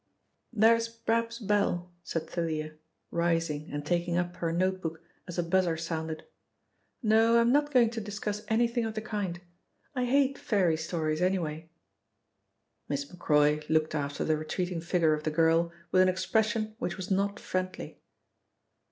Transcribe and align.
"There's 0.51 0.89
Brab's 0.89 1.37
bell," 1.37 1.91
said 2.01 2.27
Thalia, 2.27 2.73
rising 3.11 3.69
and 3.71 3.85
taking 3.85 4.17
up 4.17 4.37
her 4.37 4.51
notebook 4.51 5.03
as 5.27 5.37
a 5.37 5.43
buzzer 5.43 5.77
sounded. 5.77 6.25
"No, 7.03 7.39
I'm 7.39 7.51
not 7.51 7.71
going 7.71 7.91
to 7.91 8.01
discuss 8.01 8.41
anything 8.47 8.83
of 8.83 8.95
the 8.95 9.01
kind 9.01 9.39
I 9.93 10.05
hate 10.05 10.39
fairy 10.39 10.75
stories 10.75 11.21
anyway." 11.21 11.69
Miss 12.89 13.05
Macroy 13.13 13.59
looked 13.69 13.93
after 13.93 14.25
the 14.25 14.37
retreating 14.37 14.81
figure 14.81 15.13
of 15.13 15.21
the 15.23 15.29
girl 15.29 15.71
with 15.91 16.01
an 16.01 16.09
expression 16.09 16.73
which 16.79 16.97
was 16.97 17.11
not 17.11 17.39
friendly. 17.39 18.01